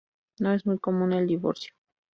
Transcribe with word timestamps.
No 0.39 0.51
es 0.53 0.65
muy 0.65 0.79
común 0.79 1.13
el 1.13 1.27
divorcio. 1.27 1.73